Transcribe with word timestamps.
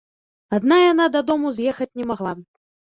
Адна 0.59 0.75
яна 0.91 1.05
дадому 1.19 1.55
з'ехаць 1.59 1.93
не 2.03 2.11
магла. 2.15 2.39